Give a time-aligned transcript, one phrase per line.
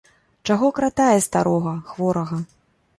[0.49, 2.45] Чаго кратае старога, хворага?